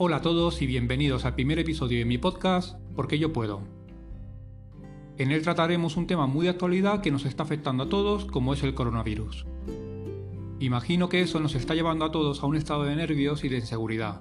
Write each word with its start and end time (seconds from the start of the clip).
Hola 0.00 0.18
a 0.18 0.22
todos 0.22 0.62
y 0.62 0.66
bienvenidos 0.68 1.24
al 1.24 1.34
primer 1.34 1.58
episodio 1.58 1.98
de 1.98 2.04
mi 2.04 2.18
podcast 2.18 2.78
Porque 2.94 3.18
yo 3.18 3.32
puedo. 3.32 3.62
En 5.16 5.32
él 5.32 5.42
trataremos 5.42 5.96
un 5.96 6.06
tema 6.06 6.28
muy 6.28 6.44
de 6.44 6.50
actualidad 6.50 7.00
que 7.00 7.10
nos 7.10 7.24
está 7.24 7.42
afectando 7.42 7.82
a 7.82 7.88
todos 7.88 8.24
como 8.24 8.54
es 8.54 8.62
el 8.62 8.74
coronavirus. 8.74 9.44
Imagino 10.60 11.08
que 11.08 11.20
eso 11.20 11.40
nos 11.40 11.56
está 11.56 11.74
llevando 11.74 12.04
a 12.04 12.12
todos 12.12 12.44
a 12.44 12.46
un 12.46 12.54
estado 12.54 12.84
de 12.84 12.94
nervios 12.94 13.42
y 13.42 13.48
de 13.48 13.56
inseguridad, 13.56 14.20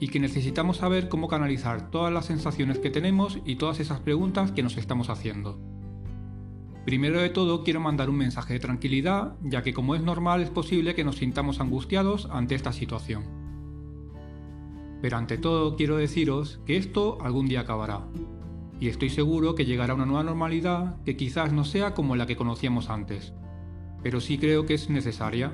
y 0.00 0.08
que 0.08 0.18
necesitamos 0.18 0.78
saber 0.78 1.08
cómo 1.08 1.28
canalizar 1.28 1.88
todas 1.92 2.12
las 2.12 2.26
sensaciones 2.26 2.80
que 2.80 2.90
tenemos 2.90 3.38
y 3.44 3.54
todas 3.54 3.78
esas 3.78 4.00
preguntas 4.00 4.50
que 4.50 4.64
nos 4.64 4.76
estamos 4.76 5.08
haciendo. 5.08 5.60
Primero 6.84 7.20
de 7.20 7.30
todo 7.30 7.62
quiero 7.62 7.78
mandar 7.78 8.10
un 8.10 8.16
mensaje 8.16 8.54
de 8.54 8.58
tranquilidad, 8.58 9.36
ya 9.44 9.62
que 9.62 9.72
como 9.72 9.94
es 9.94 10.02
normal 10.02 10.42
es 10.42 10.50
posible 10.50 10.96
que 10.96 11.04
nos 11.04 11.18
sintamos 11.18 11.60
angustiados 11.60 12.26
ante 12.32 12.56
esta 12.56 12.72
situación. 12.72 13.41
Pero 15.02 15.18
ante 15.18 15.36
todo 15.36 15.76
quiero 15.76 15.96
deciros 15.96 16.60
que 16.64 16.78
esto 16.78 17.18
algún 17.20 17.46
día 17.46 17.60
acabará, 17.60 18.06
y 18.80 18.88
estoy 18.88 19.10
seguro 19.10 19.54
que 19.54 19.64
llegará 19.64 19.94
una 19.94 20.06
nueva 20.06 20.24
normalidad 20.24 20.96
que 21.04 21.16
quizás 21.16 21.52
no 21.52 21.64
sea 21.64 21.92
como 21.92 22.16
la 22.16 22.26
que 22.26 22.36
conocíamos 22.36 22.88
antes, 22.88 23.34
pero 24.02 24.20
sí 24.20 24.38
creo 24.38 24.64
que 24.64 24.74
es 24.74 24.90
necesaria, 24.90 25.52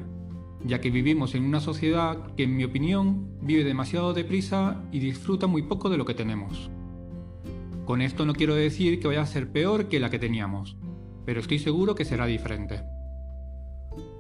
ya 0.65 0.81
que 0.81 0.91
vivimos 0.91 1.35
en 1.35 1.45
una 1.45 1.61
sociedad 1.61 2.35
que 2.37 2.45
en 2.45 2.57
mi 2.57 2.65
opinión 2.65 3.39
vive 3.41 3.65
demasiado 3.65 4.13
deprisa 4.13 4.83
y 4.93 4.99
disfruta 4.99 5.47
muy 5.47 5.63
poco 5.63 5.91
de 5.91 5.97
lo 5.97 6.05
que 6.05 6.15
tenemos. 6.15 6.71
Con 7.85 8.03
esto 8.03 8.27
no 8.27 8.35
quiero 8.35 8.55
decir 8.55 9.01
que 9.01 9.09
vaya 9.09 9.23
a 9.23 9.27
ser 9.27 9.51
peor 9.51 9.89
que 9.89 10.01
la 10.01 10.11
que 10.11 10.19
teníamos, 10.19 10.77
pero 11.25 11.41
estoy 11.41 11.59
seguro 11.59 11.95
que 11.95 12.05
será 12.05 12.27
diferente. 12.27 12.83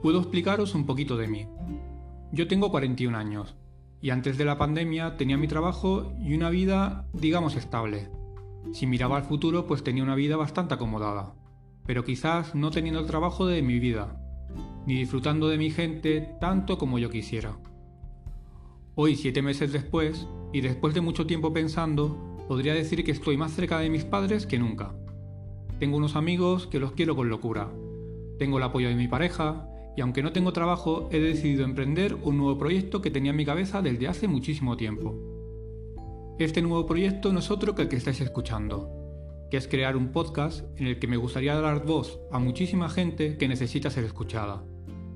Puedo 0.02 0.18
explicaros 0.20 0.74
un 0.74 0.86
poquito 0.86 1.16
de 1.16 1.28
mí. 1.28 1.48
Yo 2.32 2.46
tengo 2.46 2.70
41 2.70 3.16
años, 3.16 3.56
y 4.00 4.10
antes 4.10 4.38
de 4.38 4.44
la 4.44 4.58
pandemia 4.58 5.16
tenía 5.16 5.36
mi 5.36 5.48
trabajo 5.48 6.12
y 6.20 6.34
una 6.34 6.50
vida, 6.50 7.06
digamos, 7.12 7.56
estable. 7.56 8.08
Si 8.72 8.86
miraba 8.86 9.16
al 9.16 9.24
futuro, 9.24 9.66
pues 9.66 9.82
tenía 9.82 10.02
una 10.02 10.14
vida 10.14 10.36
bastante 10.36 10.74
acomodada, 10.74 11.34
pero 11.86 12.04
quizás 12.04 12.54
no 12.54 12.70
teniendo 12.70 13.00
el 13.00 13.06
trabajo 13.06 13.46
de 13.46 13.62
mi 13.62 13.78
vida, 13.78 14.20
ni 14.86 14.94
disfrutando 14.94 15.48
de 15.48 15.58
mi 15.58 15.70
gente 15.70 16.36
tanto 16.40 16.78
como 16.78 16.98
yo 16.98 17.10
quisiera. 17.10 17.58
Hoy, 18.94 19.16
siete 19.16 19.42
meses 19.42 19.72
después, 19.72 20.26
y 20.52 20.60
después 20.60 20.94
de 20.94 21.00
mucho 21.00 21.26
tiempo 21.26 21.52
pensando, 21.52 22.36
podría 22.48 22.74
decir 22.74 23.04
que 23.04 23.12
estoy 23.12 23.36
más 23.36 23.52
cerca 23.52 23.78
de 23.78 23.90
mis 23.90 24.04
padres 24.04 24.46
que 24.46 24.58
nunca. 24.58 24.94
Tengo 25.78 25.96
unos 25.96 26.16
amigos 26.16 26.66
que 26.66 26.80
los 26.80 26.92
quiero 26.92 27.14
con 27.14 27.28
locura. 27.28 27.70
Tengo 28.38 28.58
el 28.58 28.64
apoyo 28.64 28.88
de 28.88 28.96
mi 28.96 29.06
pareja 29.06 29.68
y 29.98 30.00
aunque 30.00 30.22
no 30.22 30.30
tengo 30.30 30.52
trabajo 30.52 31.08
he 31.10 31.18
decidido 31.18 31.64
emprender 31.64 32.14
un 32.22 32.38
nuevo 32.38 32.56
proyecto 32.56 33.02
que 33.02 33.10
tenía 33.10 33.32
en 33.32 33.36
mi 33.36 33.44
cabeza 33.44 33.82
desde 33.82 34.06
hace 34.06 34.28
muchísimo 34.28 34.76
tiempo. 34.76 35.16
Este 36.38 36.62
nuevo 36.62 36.86
proyecto 36.86 37.32
no 37.32 37.40
es 37.40 37.50
otro 37.50 37.74
que 37.74 37.82
el 37.82 37.88
que 37.88 37.96
estáis 37.96 38.20
escuchando, 38.20 38.92
que 39.50 39.56
es 39.56 39.66
crear 39.66 39.96
un 39.96 40.12
podcast 40.12 40.64
en 40.78 40.86
el 40.86 41.00
que 41.00 41.08
me 41.08 41.16
gustaría 41.16 41.60
dar 41.60 41.84
voz 41.84 42.20
a 42.30 42.38
muchísima 42.38 42.88
gente 42.88 43.36
que 43.38 43.48
necesita 43.48 43.90
ser 43.90 44.04
escuchada, 44.04 44.62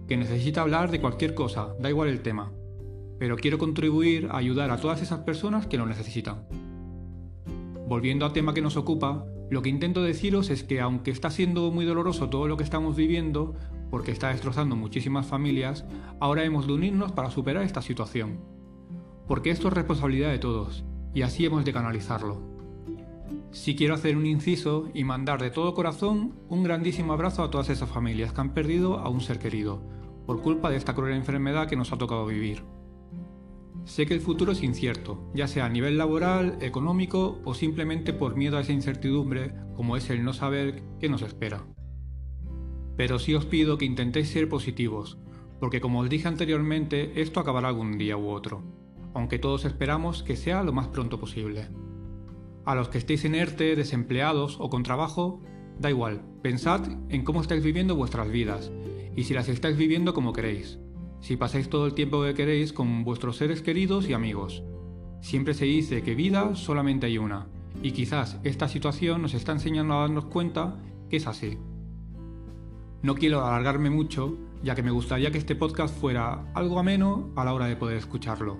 que 0.08 0.16
necesita 0.16 0.62
hablar 0.62 0.90
de 0.90 1.00
cualquier 1.00 1.34
cosa, 1.34 1.76
da 1.78 1.88
igual 1.88 2.08
el 2.08 2.22
tema, 2.22 2.52
pero 3.20 3.36
quiero 3.36 3.58
contribuir 3.58 4.30
a 4.32 4.38
ayudar 4.38 4.72
a 4.72 4.78
todas 4.78 5.00
esas 5.00 5.20
personas 5.20 5.68
que 5.68 5.78
lo 5.78 5.86
necesitan. 5.86 6.48
Volviendo 7.86 8.26
al 8.26 8.32
tema 8.32 8.52
que 8.52 8.62
nos 8.62 8.76
ocupa, 8.76 9.24
lo 9.52 9.60
que 9.60 9.68
intento 9.68 10.02
deciros 10.02 10.48
es 10.48 10.64
que 10.64 10.80
aunque 10.80 11.10
está 11.10 11.30
siendo 11.30 11.70
muy 11.70 11.84
doloroso 11.84 12.30
todo 12.30 12.48
lo 12.48 12.56
que 12.56 12.64
estamos 12.64 12.96
viviendo, 12.96 13.54
porque 13.90 14.10
está 14.10 14.30
destrozando 14.30 14.76
muchísimas 14.76 15.26
familias, 15.26 15.84
ahora 16.20 16.42
hemos 16.44 16.66
de 16.66 16.72
unirnos 16.72 17.12
para 17.12 17.30
superar 17.30 17.62
esta 17.62 17.82
situación. 17.82 18.38
Porque 19.28 19.50
esto 19.50 19.68
es 19.68 19.74
responsabilidad 19.74 20.30
de 20.30 20.38
todos, 20.38 20.86
y 21.12 21.20
así 21.20 21.44
hemos 21.44 21.66
de 21.66 21.72
canalizarlo. 21.74 22.40
Si 23.50 23.76
quiero 23.76 23.92
hacer 23.92 24.16
un 24.16 24.24
inciso 24.24 24.88
y 24.94 25.04
mandar 25.04 25.42
de 25.42 25.50
todo 25.50 25.74
corazón 25.74 26.32
un 26.48 26.62
grandísimo 26.62 27.12
abrazo 27.12 27.42
a 27.42 27.50
todas 27.50 27.68
esas 27.68 27.90
familias 27.90 28.32
que 28.32 28.40
han 28.40 28.54
perdido 28.54 29.00
a 29.00 29.10
un 29.10 29.20
ser 29.20 29.38
querido, 29.38 29.82
por 30.24 30.40
culpa 30.40 30.70
de 30.70 30.78
esta 30.78 30.94
cruel 30.94 31.14
enfermedad 31.14 31.68
que 31.68 31.76
nos 31.76 31.92
ha 31.92 31.98
tocado 31.98 32.24
vivir. 32.24 32.64
Sé 33.84 34.06
que 34.06 34.14
el 34.14 34.20
futuro 34.20 34.52
es 34.52 34.62
incierto, 34.62 35.30
ya 35.34 35.48
sea 35.48 35.64
a 35.64 35.68
nivel 35.68 35.98
laboral, 35.98 36.56
económico 36.60 37.40
o 37.44 37.52
simplemente 37.52 38.12
por 38.12 38.36
miedo 38.36 38.56
a 38.56 38.60
esa 38.60 38.72
incertidumbre 38.72 39.54
como 39.74 39.96
es 39.96 40.08
el 40.10 40.24
no 40.24 40.32
saber 40.32 40.82
qué 41.00 41.08
nos 41.08 41.22
espera. 41.22 41.66
Pero 42.96 43.18
sí 43.18 43.34
os 43.34 43.44
pido 43.44 43.78
que 43.78 43.84
intentéis 43.84 44.28
ser 44.28 44.48
positivos, 44.48 45.18
porque 45.58 45.80
como 45.80 46.00
os 46.00 46.08
dije 46.08 46.28
anteriormente, 46.28 47.20
esto 47.20 47.40
acabará 47.40 47.68
algún 47.68 47.98
día 47.98 48.16
u 48.16 48.28
otro, 48.28 48.62
aunque 49.14 49.40
todos 49.40 49.64
esperamos 49.64 50.22
que 50.22 50.36
sea 50.36 50.62
lo 50.62 50.72
más 50.72 50.88
pronto 50.88 51.18
posible. 51.18 51.68
A 52.64 52.76
los 52.76 52.88
que 52.88 52.98
estéis 52.98 53.24
en 53.24 53.34
ERTE, 53.34 53.74
desempleados 53.74 54.58
o 54.60 54.70
con 54.70 54.84
trabajo, 54.84 55.40
da 55.80 55.90
igual, 55.90 56.22
pensad 56.40 56.86
en 57.08 57.24
cómo 57.24 57.40
estáis 57.40 57.64
viviendo 57.64 57.96
vuestras 57.96 58.30
vidas, 58.30 58.70
y 59.16 59.24
si 59.24 59.34
las 59.34 59.48
estáis 59.48 59.76
viviendo 59.76 60.14
como 60.14 60.32
queréis 60.32 60.78
si 61.22 61.36
pasáis 61.36 61.70
todo 61.70 61.86
el 61.86 61.94
tiempo 61.94 62.22
que 62.22 62.34
queréis 62.34 62.72
con 62.72 63.04
vuestros 63.04 63.36
seres 63.36 63.62
queridos 63.62 64.08
y 64.08 64.12
amigos. 64.12 64.64
Siempre 65.20 65.54
se 65.54 65.64
dice 65.64 66.02
que 66.02 66.16
vida 66.16 66.56
solamente 66.56 67.06
hay 67.06 67.16
una, 67.16 67.46
y 67.80 67.92
quizás 67.92 68.40
esta 68.42 68.68
situación 68.68 69.22
nos 69.22 69.32
está 69.32 69.52
enseñando 69.52 69.94
a 69.94 70.00
darnos 70.00 70.26
cuenta 70.26 70.78
que 71.08 71.16
es 71.16 71.28
así. 71.28 71.58
No 73.02 73.14
quiero 73.14 73.44
alargarme 73.46 73.88
mucho, 73.88 74.36
ya 74.64 74.74
que 74.74 74.82
me 74.82 74.90
gustaría 74.90 75.30
que 75.30 75.38
este 75.38 75.54
podcast 75.54 75.96
fuera 75.96 76.52
algo 76.54 76.80
ameno 76.80 77.30
a 77.36 77.44
la 77.44 77.54
hora 77.54 77.66
de 77.66 77.76
poder 77.76 77.98
escucharlo. 77.98 78.58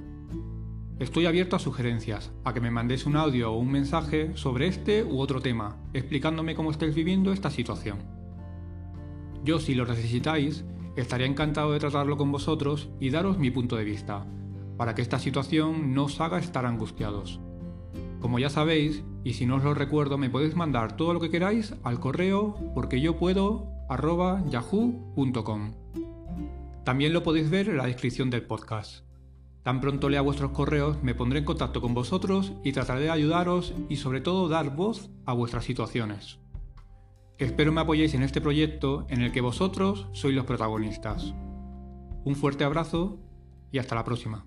Estoy 1.01 1.27
abierto 1.27 1.57
a 1.57 1.59
sugerencias, 1.59 2.31
a 2.45 2.55
que 2.55 2.61
me 2.61 2.71
mandéis 2.71 3.07
un 3.07 3.17
audio 3.17 3.51
o 3.53 3.59
un 3.59 3.73
mensaje 3.73 4.37
sobre 4.37 4.69
este 4.69 5.03
u 5.03 5.19
otro 5.19 5.41
tema, 5.41 5.79
explicándome 5.95 6.55
cómo 6.55 6.71
estáis 6.71 6.95
viviendo 6.95 7.33
esta 7.33 7.51
situación. 7.51 7.99
Yo, 9.45 9.59
si 9.59 9.75
lo 9.75 9.85
necesitáis, 9.85 10.65
Estaría 10.97 11.27
encantado 11.27 11.73
de 11.73 11.79
tratarlo 11.79 12.17
con 12.17 12.33
vosotros 12.33 12.91
y 13.01 13.11
daros 13.11 13.39
mi 13.39 13.51
punto 13.51 13.77
de 13.77 13.85
vista, 13.85 14.27
para 14.77 14.95
que 14.95 15.03
esta 15.03 15.19
situación 15.19 15.95
no 15.95 16.05
os 16.05 16.21
haga 16.21 16.39
estar 16.39 16.67
angustiados. 16.67 17.41
Como 18.21 18.39
ya 18.39 18.51
sabéis, 18.51 19.03
y 19.25 19.33
si 19.35 19.47
no 19.47 19.57
os 19.57 19.65
lo 19.65 19.75
recuerdo, 19.75 20.19
me 20.19 20.31
podéis 20.31 20.55
mandar 20.55 20.97
todo 20.97 21.15
lo 21.15 21.21
que 21.21 21.31
queráis 21.31 21.75
al 21.83 21.99
correo 21.99 22.57
porque 22.75 23.01
yo 23.01 23.17
puedo 23.17 23.69
yahoo.com. 24.51 25.75
También 26.85 27.13
lo 27.13 27.23
podéis 27.23 27.51
ver 27.51 27.69
en 27.69 27.77
la 27.77 27.87
descripción 27.87 28.31
del 28.31 28.47
podcast. 28.47 29.05
Tan 29.63 29.81
pronto 29.81 30.09
lea 30.09 30.21
vuestros 30.21 30.51
correos, 30.51 31.03
me 31.03 31.15
pondré 31.15 31.39
en 31.39 31.45
contacto 31.45 31.81
con 31.81 31.95
vosotros 31.95 32.53
y 32.65 32.73
trataré 32.73 33.03
de 33.03 33.11
ayudaros 33.11 33.75
y 33.89 33.97
sobre 33.97 34.21
todo 34.21 34.49
dar 34.49 34.75
voz 34.75 35.11
a 35.25 35.35
vuestras 35.35 35.65
situaciones. 35.65 36.42
Espero 37.43 37.73
me 37.73 37.81
apoyéis 37.81 38.15
en 38.15 38.23
este 38.23 38.41
proyecto 38.41 39.05
en 39.09 39.21
el 39.21 39.33
que 39.33 39.41
vosotros 39.41 40.07
sois 40.13 40.33
los 40.33 40.45
protagonistas. 40.45 41.35
Un 42.25 42.37
fuerte 42.37 42.63
abrazo 42.63 43.19
y 43.73 43.79
hasta 43.79 43.97
la 43.97 44.05
próxima. 44.05 44.47